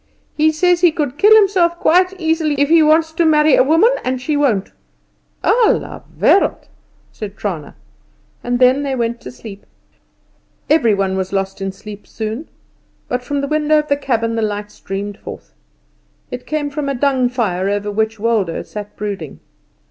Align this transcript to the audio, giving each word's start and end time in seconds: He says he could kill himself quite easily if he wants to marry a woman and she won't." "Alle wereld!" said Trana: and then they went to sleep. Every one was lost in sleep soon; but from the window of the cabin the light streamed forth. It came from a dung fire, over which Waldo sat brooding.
He 0.35 0.51
says 0.51 0.81
he 0.81 0.91
could 0.91 1.19
kill 1.19 1.35
himself 1.35 1.77
quite 1.79 2.19
easily 2.19 2.55
if 2.59 2.69
he 2.69 2.81
wants 2.81 3.11
to 3.11 3.23
marry 3.23 3.53
a 3.55 3.61
woman 3.63 3.91
and 4.03 4.19
she 4.19 4.35
won't." 4.35 4.71
"Alle 5.43 6.03
wereld!" 6.19 6.67
said 7.11 7.37
Trana: 7.37 7.75
and 8.43 8.57
then 8.57 8.81
they 8.81 8.95
went 8.95 9.21
to 9.21 9.31
sleep. 9.31 9.63
Every 10.71 10.95
one 10.95 11.15
was 11.15 11.31
lost 11.31 11.61
in 11.61 11.71
sleep 11.71 12.07
soon; 12.07 12.49
but 13.07 13.21
from 13.21 13.41
the 13.41 13.47
window 13.47 13.77
of 13.77 13.89
the 13.89 13.95
cabin 13.95 14.33
the 14.35 14.41
light 14.41 14.71
streamed 14.71 15.19
forth. 15.19 15.53
It 16.31 16.47
came 16.47 16.71
from 16.71 16.89
a 16.89 16.95
dung 16.95 17.29
fire, 17.29 17.69
over 17.69 17.91
which 17.91 18.19
Waldo 18.19 18.63
sat 18.63 18.95
brooding. 18.95 19.39